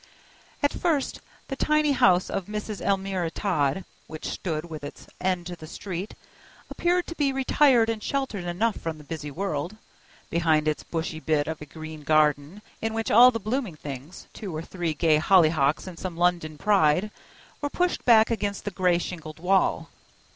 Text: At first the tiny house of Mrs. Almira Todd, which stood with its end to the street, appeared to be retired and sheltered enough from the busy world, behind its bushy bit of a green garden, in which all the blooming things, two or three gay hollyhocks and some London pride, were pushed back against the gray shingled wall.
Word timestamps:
At 0.63 0.73
first 0.73 1.21
the 1.47 1.55
tiny 1.55 1.91
house 1.91 2.27
of 2.31 2.47
Mrs. 2.47 2.83
Almira 2.83 3.29
Todd, 3.29 3.85
which 4.07 4.25
stood 4.25 4.65
with 4.67 4.83
its 4.83 5.05
end 5.19 5.45
to 5.45 5.55
the 5.55 5.67
street, 5.67 6.15
appeared 6.71 7.05
to 7.05 7.15
be 7.15 7.31
retired 7.31 7.87
and 7.87 8.01
sheltered 8.01 8.45
enough 8.45 8.75
from 8.77 8.97
the 8.97 9.03
busy 9.03 9.29
world, 9.29 9.75
behind 10.31 10.67
its 10.67 10.81
bushy 10.81 11.19
bit 11.19 11.47
of 11.47 11.61
a 11.61 11.67
green 11.67 12.01
garden, 12.01 12.63
in 12.81 12.95
which 12.95 13.11
all 13.11 13.29
the 13.29 13.39
blooming 13.39 13.75
things, 13.75 14.25
two 14.33 14.55
or 14.55 14.63
three 14.63 14.95
gay 14.95 15.17
hollyhocks 15.19 15.85
and 15.85 15.99
some 15.99 16.17
London 16.17 16.57
pride, 16.57 17.11
were 17.61 17.69
pushed 17.69 18.03
back 18.03 18.31
against 18.31 18.65
the 18.65 18.71
gray 18.71 18.97
shingled 18.97 19.37
wall. 19.39 19.87